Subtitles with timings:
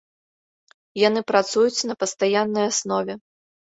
[1.07, 3.13] Яны працуюць на пастаяннай аснове.